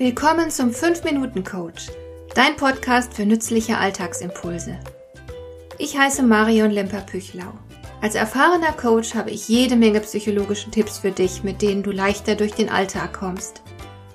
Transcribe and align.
Willkommen 0.00 0.50
zum 0.50 0.70
5-Minuten-Coach, 0.70 1.88
dein 2.34 2.56
Podcast 2.56 3.12
für 3.12 3.26
nützliche 3.26 3.76
Alltagsimpulse. 3.76 4.80
Ich 5.76 5.98
heiße 5.98 6.22
Marion 6.22 6.70
Lemper-Püchlau. 6.70 7.52
Als 8.00 8.14
erfahrener 8.14 8.72
Coach 8.72 9.14
habe 9.14 9.30
ich 9.30 9.46
jede 9.50 9.76
Menge 9.76 10.00
psychologische 10.00 10.70
Tipps 10.70 11.00
für 11.00 11.10
dich, 11.10 11.42
mit 11.42 11.60
denen 11.60 11.82
du 11.82 11.90
leichter 11.90 12.34
durch 12.34 12.52
den 12.52 12.70
Alltag 12.70 13.12
kommst, 13.12 13.60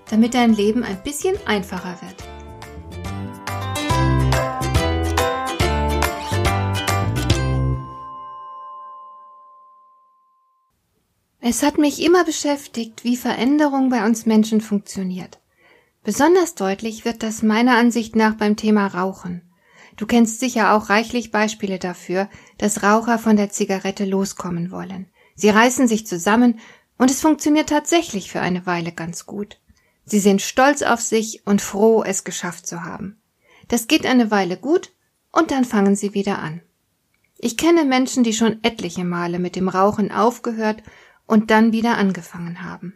damit 0.10 0.34
dein 0.34 0.56
Leben 0.56 0.84
ein 0.84 1.04
bisschen 1.04 1.36
einfacher 1.46 2.00
wird. 2.02 2.16
Es 11.42 11.62
hat 11.62 11.78
mich 11.78 12.02
immer 12.02 12.24
beschäftigt, 12.24 13.04
wie 13.04 13.18
Veränderung 13.18 13.92
bei 13.92 14.04
uns 14.04 14.26
Menschen 14.26 14.62
funktioniert. 14.62 15.38
Besonders 16.06 16.54
deutlich 16.54 17.04
wird 17.04 17.24
das 17.24 17.42
meiner 17.42 17.78
Ansicht 17.78 18.16
nach 18.16 18.36
beim 18.36 18.56
Thema 18.56 18.86
Rauchen. 18.86 19.42
Du 19.98 20.06
kennst 20.06 20.40
sicher 20.40 20.76
auch 20.76 20.90
reichlich 20.90 21.32
Beispiele 21.32 21.80
dafür, 21.80 22.30
dass 22.60 22.84
Raucher 22.84 23.18
von 23.18 23.38
der 23.38 23.50
Zigarette 23.50 24.06
loskommen 24.06 24.70
wollen. 24.70 25.08
Sie 25.34 25.50
reißen 25.50 25.88
sich 25.88 26.06
zusammen 26.06 26.60
und 27.00 27.10
es 27.10 27.22
funktioniert 27.22 27.70
tatsächlich 27.70 28.32
für 28.32 28.40
eine 28.40 28.68
Weile 28.68 28.92
ganz 28.92 29.26
gut. 29.26 29.60
Sie 30.06 30.20
sind 30.20 30.44
stolz 30.44 30.84
auf 30.84 31.02
sich 31.02 31.42
und 31.48 31.60
froh, 31.60 32.04
es 32.04 32.24
geschafft 32.24 32.68
zu 32.68 32.84
haben. 32.84 33.20
Das 33.68 33.88
geht 33.88 34.06
eine 34.06 34.30
Weile 34.30 34.58
gut 34.58 34.92
und 35.32 35.50
dann 35.50 35.66
fangen 35.66 35.96
sie 35.96 36.14
wieder 36.14 36.38
an. 36.38 36.62
Ich 37.40 37.58
kenne 37.58 37.84
Menschen, 37.84 38.24
die 38.24 38.34
schon 38.34 38.64
etliche 38.64 39.06
Male 39.06 39.40
mit 39.40 39.56
dem 39.56 39.70
Rauchen 39.70 40.12
aufgehört 40.12 40.84
und 41.26 41.50
dann 41.50 41.72
wieder 41.72 41.98
angefangen 41.98 42.62
haben. 42.62 42.94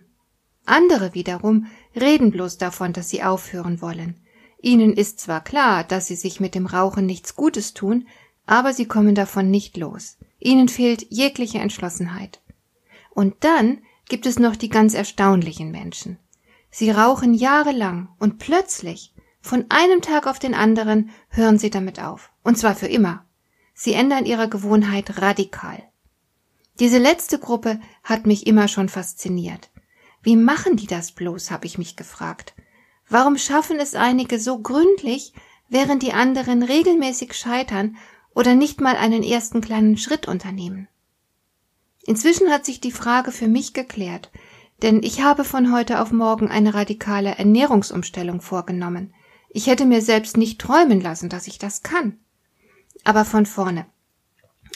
Andere 0.70 1.14
wiederum 1.14 1.68
reden 1.96 2.32
bloß 2.32 2.58
davon, 2.58 2.94
dass 2.94 3.10
sie 3.10 3.24
aufhören 3.24 3.82
wollen. 3.82 4.16
Ihnen 4.62 4.94
ist 4.94 5.20
zwar 5.20 5.44
klar, 5.44 5.84
dass 5.84 6.08
sie 6.08 6.16
sich 6.16 6.40
mit 6.40 6.54
dem 6.54 6.66
Rauchen 6.66 7.06
nichts 7.06 7.36
Gutes 7.36 7.74
tun, 7.74 8.08
aber 8.46 8.74
sie 8.74 8.86
kommen 8.86 9.16
davon 9.16 9.50
nicht 9.50 9.78
los. 9.78 10.18
Ihnen 10.40 10.68
fehlt 10.68 11.08
jegliche 11.10 11.60
Entschlossenheit. 11.60 12.42
Und 13.12 13.36
dann 13.42 13.80
gibt 14.08 14.26
es 14.26 14.40
noch 14.40 14.56
die 14.56 14.70
ganz 14.70 14.94
erstaunlichen 14.94 15.72
Menschen. 15.72 16.18
Sie 16.72 16.92
rauchen 16.92 17.34
jahrelang 17.34 18.10
und 18.20 18.38
plötzlich, 18.38 19.14
von 19.42 19.66
einem 19.70 20.02
Tag 20.02 20.28
auf 20.28 20.40
den 20.40 20.54
anderen, 20.54 21.10
hören 21.30 21.58
sie 21.58 21.70
damit 21.70 22.02
auf. 22.02 22.32
Und 22.44 22.58
zwar 22.58 22.76
für 22.76 22.88
immer. 22.88 23.26
Sie 23.74 23.94
ändern 23.94 24.26
ihre 24.26 24.50
Gewohnheit 24.50 25.22
radikal. 25.22 25.82
Diese 26.80 26.98
letzte 26.98 27.40
Gruppe 27.40 27.80
hat 28.04 28.26
mich 28.26 28.46
immer 28.46 28.68
schon 28.68 28.90
fasziniert. 28.90 29.70
Wie 30.22 30.36
machen 30.36 30.76
die 30.76 30.88
das 30.88 31.12
bloß, 31.12 31.52
habe 31.52 31.66
ich 31.66 31.78
mich 31.78 31.96
gefragt. 31.96 32.54
Warum 33.08 33.38
schaffen 33.38 33.80
es 33.80 33.96
einige 33.96 34.40
so 34.40 34.60
gründlich, 34.60 35.34
während 35.70 36.04
die 36.04 36.14
anderen 36.14 36.64
regelmäßig 36.64 37.34
scheitern 37.34 37.98
oder 38.34 38.56
nicht 38.56 38.82
mal 38.82 38.96
einen 38.96 39.24
ersten 39.24 39.62
kleinen 39.62 39.98
Schritt 39.98 40.28
unternehmen? 40.28 40.88
Inzwischen 42.06 42.50
hat 42.50 42.66
sich 42.66 42.82
die 42.82 42.92
Frage 42.92 43.32
für 43.32 43.48
mich 43.48 43.74
geklärt, 43.74 44.32
denn 44.82 45.04
ich 45.04 45.22
habe 45.22 45.44
von 45.44 45.74
heute 45.74 46.02
auf 46.02 46.12
morgen 46.12 46.50
eine 46.50 46.74
radikale 46.74 47.38
Ernährungsumstellung 47.38 48.42
vorgenommen. 48.42 49.14
Ich 49.50 49.68
hätte 49.68 49.86
mir 49.86 50.02
selbst 50.02 50.38
nicht 50.38 50.60
träumen 50.62 51.02
lassen, 51.02 51.30
dass 51.30 51.48
ich 51.48 51.58
das 51.58 51.84
kann. 51.84 52.20
Aber 53.04 53.26
von 53.26 53.46
vorne. 53.46 53.86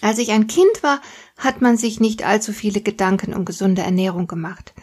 Als 0.01 0.17
ich 0.17 0.31
ein 0.31 0.47
Kind 0.47 0.83
war, 0.83 1.01
hat 1.37 1.61
man 1.61 1.77
sich 1.77 1.99
nicht 1.99 2.25
allzu 2.25 2.51
viele 2.51 2.81
Gedanken 2.81 3.33
um 3.33 3.45
gesunde 3.45 3.83
Ernährung 3.83 4.27
gemacht. 4.27 4.73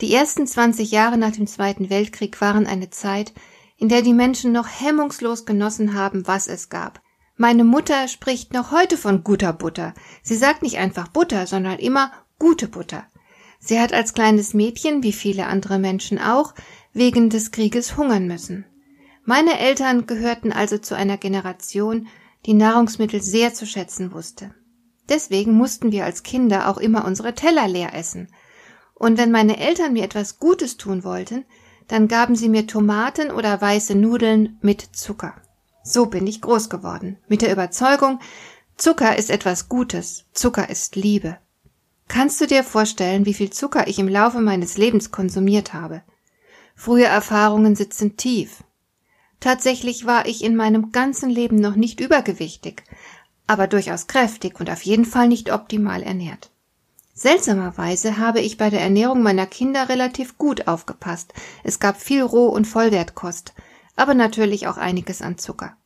Die 0.00 0.12
ersten 0.12 0.46
20 0.46 0.90
Jahre 0.90 1.16
nach 1.16 1.30
dem 1.30 1.46
Zweiten 1.46 1.88
Weltkrieg 1.88 2.40
waren 2.40 2.66
eine 2.66 2.90
Zeit, 2.90 3.32
in 3.76 3.88
der 3.88 4.02
die 4.02 4.12
Menschen 4.12 4.50
noch 4.50 4.66
hemmungslos 4.66 5.46
genossen 5.46 5.94
haben, 5.94 6.26
was 6.26 6.48
es 6.48 6.68
gab. 6.68 7.00
Meine 7.36 7.64
Mutter 7.64 8.08
spricht 8.08 8.52
noch 8.52 8.72
heute 8.72 8.96
von 8.96 9.22
guter 9.22 9.52
Butter. 9.52 9.94
Sie 10.22 10.36
sagt 10.36 10.62
nicht 10.62 10.78
einfach 10.78 11.08
Butter, 11.08 11.46
sondern 11.46 11.78
immer 11.78 12.12
gute 12.38 12.66
Butter. 12.66 13.04
Sie 13.60 13.80
hat 13.80 13.92
als 13.92 14.14
kleines 14.14 14.52
Mädchen, 14.52 15.02
wie 15.02 15.12
viele 15.12 15.46
andere 15.46 15.78
Menschen 15.78 16.18
auch, 16.18 16.54
wegen 16.92 17.30
des 17.30 17.50
Krieges 17.52 17.96
hungern 17.96 18.26
müssen. 18.26 18.66
Meine 19.24 19.58
Eltern 19.58 20.06
gehörten 20.06 20.52
also 20.52 20.76
zu 20.78 20.96
einer 20.96 21.16
Generation, 21.16 22.08
die 22.46 22.54
Nahrungsmittel 22.54 23.22
sehr 23.22 23.54
zu 23.54 23.64
schätzen 23.64 24.12
wusste. 24.12 24.54
Deswegen 25.08 25.52
mussten 25.52 25.92
wir 25.92 26.04
als 26.04 26.22
Kinder 26.24 26.68
auch 26.68 26.78
immer 26.78 27.04
unsere 27.04 27.34
Teller 27.36 27.68
leer 27.68 27.94
essen– 27.94 28.28
und 29.04 29.18
wenn 29.18 29.30
meine 29.30 29.58
Eltern 29.58 29.92
mir 29.92 30.02
etwas 30.02 30.38
Gutes 30.38 30.78
tun 30.78 31.04
wollten, 31.04 31.44
dann 31.88 32.08
gaben 32.08 32.36
sie 32.36 32.48
mir 32.48 32.66
Tomaten 32.66 33.30
oder 33.30 33.60
weiße 33.60 33.94
Nudeln 33.94 34.56
mit 34.62 34.80
Zucker. 34.80 35.34
So 35.82 36.06
bin 36.06 36.26
ich 36.26 36.40
groß 36.40 36.70
geworden, 36.70 37.18
mit 37.28 37.42
der 37.42 37.52
Überzeugung, 37.52 38.18
Zucker 38.78 39.18
ist 39.18 39.28
etwas 39.28 39.68
Gutes, 39.68 40.24
Zucker 40.32 40.70
ist 40.70 40.96
Liebe. 40.96 41.36
Kannst 42.08 42.40
du 42.40 42.46
dir 42.46 42.64
vorstellen, 42.64 43.26
wie 43.26 43.34
viel 43.34 43.50
Zucker 43.50 43.88
ich 43.88 43.98
im 43.98 44.08
Laufe 44.08 44.40
meines 44.40 44.78
Lebens 44.78 45.10
konsumiert 45.10 45.74
habe? 45.74 46.02
Frühe 46.74 47.04
Erfahrungen 47.04 47.76
sitzen 47.76 48.16
tief. 48.16 48.64
Tatsächlich 49.38 50.06
war 50.06 50.24
ich 50.24 50.42
in 50.42 50.56
meinem 50.56 50.92
ganzen 50.92 51.28
Leben 51.28 51.56
noch 51.56 51.76
nicht 51.76 52.00
übergewichtig, 52.00 52.84
aber 53.46 53.66
durchaus 53.66 54.06
kräftig 54.06 54.58
und 54.60 54.70
auf 54.70 54.80
jeden 54.80 55.04
Fall 55.04 55.28
nicht 55.28 55.52
optimal 55.52 56.02
ernährt. 56.02 56.53
Seltsamerweise 57.16 58.18
habe 58.18 58.40
ich 58.40 58.56
bei 58.56 58.70
der 58.70 58.80
Ernährung 58.80 59.22
meiner 59.22 59.46
Kinder 59.46 59.88
relativ 59.88 60.36
gut 60.36 60.66
aufgepasst. 60.66 61.32
Es 61.62 61.78
gab 61.78 62.00
viel 62.00 62.22
Roh- 62.22 62.48
und 62.48 62.66
Vollwertkost, 62.66 63.54
aber 63.94 64.14
natürlich 64.14 64.66
auch 64.66 64.76
einiges 64.76 65.22
an 65.22 65.38
Zucker. 65.38 65.76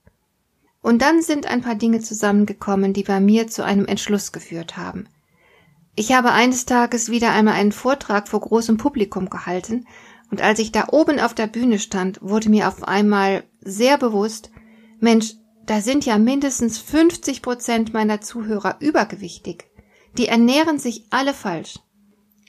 Und 0.81 1.03
dann 1.03 1.21
sind 1.21 1.47
ein 1.47 1.61
paar 1.61 1.75
Dinge 1.75 2.01
zusammengekommen, 2.01 2.95
die 2.95 3.03
bei 3.03 3.21
mir 3.21 3.47
zu 3.47 3.63
einem 3.63 3.85
Entschluss 3.85 4.33
geführt 4.33 4.79
haben. 4.79 5.07
Ich 5.97 6.13
habe 6.13 6.33
eines 6.33 6.65
Tages 6.65 7.11
wieder 7.11 7.33
einmal 7.33 7.55
einen 7.55 7.73
Vortrag 7.73 8.29
vor 8.29 8.41
großem 8.41 8.79
Publikum 8.79 9.29
gehalten, 9.29 9.87
und 10.31 10.43
als 10.43 10.59
ich 10.59 10.73
da 10.73 10.89
oben 10.91 11.21
auf 11.21 11.35
der 11.35 11.47
Bühne 11.47 11.79
stand, 11.79 12.21
wurde 12.23 12.51
mir 12.51 12.69
auf 12.69 12.85
einmal 12.85 13.45
sehr 13.61 13.99
bewusst, 13.99 14.51
Mensch, 15.01 15.35
da 15.67 15.81
sind 15.81 16.07
ja 16.07 16.19
mindestens 16.19 16.79
50 16.79 17.43
Prozent 17.43 17.93
meiner 17.93 18.21
Zuhörer 18.21 18.77
übergewichtig. 18.81 19.69
Die 20.17 20.29
ernähren 20.29 20.79
sich 20.79 21.05
alle 21.11 21.35
falsch. 21.35 21.79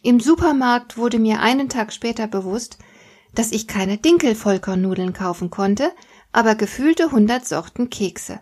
Im 0.01 0.19
Supermarkt 0.19 0.97
wurde 0.97 1.19
mir 1.19 1.41
einen 1.41 1.69
Tag 1.69 1.91
später 1.91 2.27
bewusst, 2.27 2.77
dass 3.35 3.51
ich 3.51 3.67
keine 3.67 3.97
Dinkelvollkornnudeln 3.97 5.13
kaufen 5.13 5.49
konnte, 5.49 5.91
aber 6.31 6.55
gefühlte 6.55 7.11
hundert 7.11 7.47
Sorten 7.47 7.89
Kekse. 7.89 8.39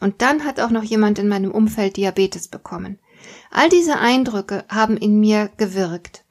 Und 0.00 0.22
dann 0.22 0.44
hat 0.44 0.60
auch 0.60 0.70
noch 0.70 0.82
jemand 0.82 1.18
in 1.18 1.28
meinem 1.28 1.50
Umfeld 1.50 1.96
Diabetes 1.96 2.48
bekommen. 2.48 2.98
All 3.50 3.68
diese 3.68 3.98
Eindrücke 3.98 4.64
haben 4.68 4.96
in 4.96 5.18
mir 5.18 5.50
gewirkt. 5.56 6.24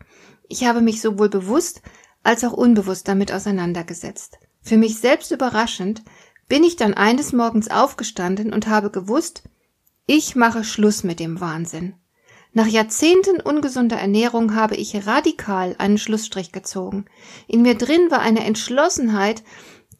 Ich 0.48 0.66
habe 0.66 0.82
mich 0.82 1.02
sowohl 1.02 1.30
bewusst 1.30 1.82
als 2.24 2.44
auch 2.44 2.54
unbewusst 2.54 3.08
damit 3.08 3.32
auseinandergesetzt. 3.32 4.38
Für 4.62 4.78
mich 4.78 5.00
selbst 5.00 5.32
überraschend 5.32 6.04
bin 6.48 6.64
ich 6.64 6.76
dann 6.76 6.94
eines 6.94 7.34
Morgens 7.34 7.70
aufgestanden 7.70 8.54
und 8.54 8.68
habe 8.68 8.92
gewusst, 8.92 9.44
ich 10.06 10.36
mache 10.36 10.64
Schluss 10.64 11.04
mit 11.04 11.20
dem 11.20 11.40
Wahnsinn. 11.42 11.96
Nach 12.58 12.68
Jahrzehnten 12.68 13.42
ungesunder 13.42 13.98
Ernährung 13.98 14.56
habe 14.56 14.78
ich 14.78 15.06
radikal 15.06 15.76
einen 15.78 15.98
Schlussstrich 15.98 16.54
gezogen. 16.54 17.04
In 17.50 17.64
mir 17.64 17.76
drin 17.76 18.10
war 18.10 18.20
eine 18.20 18.46
Entschlossenheit, 18.46 19.44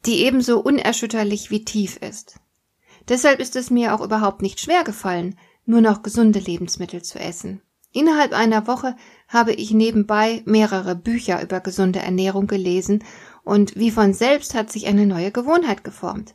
die 0.06 0.22
ebenso 0.24 0.60
unerschütterlich 0.60 1.50
wie 1.50 1.66
tief 1.66 1.98
ist. 1.98 2.40
Deshalb 3.10 3.40
ist 3.40 3.56
es 3.56 3.68
mir 3.68 3.94
auch 3.94 4.00
überhaupt 4.00 4.40
nicht 4.40 4.58
schwer 4.58 4.84
gefallen, 4.84 5.38
nur 5.66 5.82
noch 5.82 6.02
gesunde 6.02 6.38
Lebensmittel 6.38 7.02
zu 7.02 7.18
essen. 7.18 7.60
Innerhalb 7.92 8.32
einer 8.32 8.66
Woche 8.66 8.96
habe 9.28 9.52
ich 9.52 9.72
nebenbei 9.72 10.40
mehrere 10.46 10.94
Bücher 10.94 11.42
über 11.42 11.60
gesunde 11.60 11.98
Ernährung 11.98 12.46
gelesen 12.46 13.04
und 13.44 13.76
wie 13.76 13.90
von 13.90 14.14
selbst 14.14 14.54
hat 14.54 14.72
sich 14.72 14.86
eine 14.86 15.04
neue 15.04 15.30
Gewohnheit 15.30 15.84
geformt. 15.84 16.34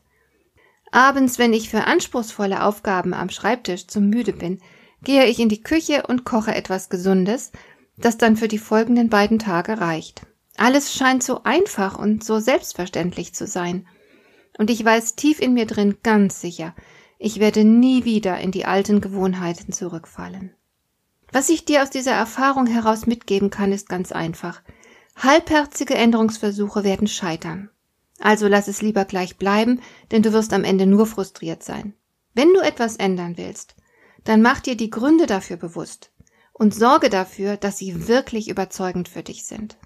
Abends, 0.91 1.39
wenn 1.39 1.53
ich 1.53 1.71
für 1.71 1.85
anspruchsvolle 1.85 2.63
Aufgaben 2.63 3.15
am 3.15 3.29
Schreibtisch 3.29 3.87
zu 3.87 4.01
müde 4.01 4.33
bin, 4.33 4.61
gehe 5.03 5.25
ich 5.25 5.39
in 5.39 5.49
die 5.49 5.63
Küche 5.63 6.03
und 6.07 6.23
koche 6.23 6.53
etwas 6.53 6.89
Gesundes, 6.89 7.51
das 7.97 8.17
dann 8.17 8.35
für 8.35 8.47
die 8.47 8.57
folgenden 8.57 9.09
beiden 9.09 9.39
Tage 9.39 9.79
reicht. 9.79 10.21
Alles 10.57 10.93
scheint 10.93 11.23
so 11.23 11.43
einfach 11.43 11.97
und 11.97 12.23
so 12.23 12.39
selbstverständlich 12.39 13.33
zu 13.33 13.47
sein. 13.47 13.87
Und 14.57 14.69
ich 14.69 14.83
weiß 14.83 15.15
tief 15.15 15.39
in 15.39 15.53
mir 15.53 15.65
drin 15.65 15.97
ganz 16.03 16.41
sicher, 16.41 16.75
ich 17.17 17.39
werde 17.39 17.63
nie 17.63 18.03
wieder 18.03 18.39
in 18.39 18.51
die 18.51 18.65
alten 18.65 18.99
Gewohnheiten 18.99 19.71
zurückfallen. 19.71 20.53
Was 21.31 21.49
ich 21.49 21.65
dir 21.65 21.83
aus 21.83 21.89
dieser 21.89 22.13
Erfahrung 22.13 22.67
heraus 22.67 23.05
mitgeben 23.05 23.49
kann, 23.49 23.71
ist 23.71 23.87
ganz 23.87 24.11
einfach. 24.11 24.61
Halbherzige 25.15 25.93
Änderungsversuche 25.93 26.83
werden 26.83 27.07
scheitern. 27.07 27.69
Also 28.19 28.47
lass 28.47 28.67
es 28.67 28.81
lieber 28.81 29.05
gleich 29.05 29.37
bleiben, 29.37 29.81
denn 30.11 30.23
du 30.23 30.33
wirst 30.33 30.51
am 30.53 30.63
Ende 30.63 30.85
nur 30.85 31.05
frustriert 31.05 31.63
sein. 31.63 31.93
Wenn 32.33 32.53
du 32.53 32.59
etwas 32.59 32.97
ändern 32.97 33.37
willst, 33.37 33.75
dann 34.23 34.41
mach 34.41 34.59
dir 34.59 34.75
die 34.75 34.89
Gründe 34.89 35.25
dafür 35.25 35.57
bewusst 35.57 36.11
und 36.53 36.75
sorge 36.75 37.09
dafür, 37.09 37.57
dass 37.57 37.77
sie 37.77 38.07
wirklich 38.07 38.49
überzeugend 38.49 39.09
für 39.09 39.23
dich 39.23 39.45
sind. 39.45 39.77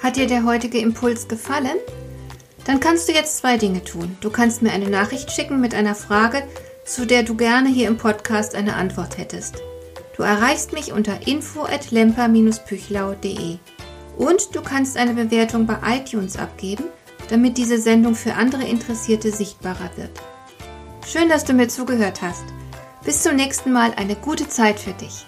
Hat 0.00 0.16
dir 0.16 0.26
der 0.26 0.44
heutige 0.44 0.78
Impuls 0.78 1.28
gefallen? 1.28 1.78
Dann 2.66 2.80
kannst 2.80 3.08
du 3.08 3.12
jetzt 3.12 3.38
zwei 3.38 3.56
Dinge 3.56 3.84
tun. 3.84 4.16
Du 4.20 4.28
kannst 4.30 4.60
mir 4.62 4.72
eine 4.72 4.90
Nachricht 4.90 5.30
schicken 5.30 5.60
mit 5.60 5.74
einer 5.74 5.94
Frage, 5.94 6.42
zu 6.84 7.06
der 7.06 7.22
du 7.22 7.36
gerne 7.36 7.70
hier 7.70 7.88
im 7.88 7.96
Podcast 7.96 8.54
eine 8.54 8.76
Antwort 8.76 9.16
hättest. 9.18 9.62
Du 10.16 10.22
erreichst 10.22 10.72
mich 10.72 10.92
unter 10.92 11.26
info@lemper-püchlau.de. 11.26 13.58
Und 14.16 14.54
du 14.54 14.62
kannst 14.62 14.96
eine 14.96 15.14
Bewertung 15.14 15.66
bei 15.66 15.78
iTunes 15.96 16.36
abgeben, 16.36 16.84
damit 17.28 17.58
diese 17.58 17.78
Sendung 17.78 18.14
für 18.14 18.34
andere 18.34 18.62
Interessierte 18.64 19.32
sichtbarer 19.32 19.90
wird. 19.96 20.12
Schön, 21.06 21.28
dass 21.28 21.44
du 21.44 21.52
mir 21.52 21.68
zugehört 21.68 22.22
hast. 22.22 22.44
Bis 23.04 23.22
zum 23.22 23.36
nächsten 23.36 23.72
Mal 23.72 23.92
eine 23.96 24.16
gute 24.16 24.48
Zeit 24.48 24.80
für 24.80 24.92
dich. 24.92 25.26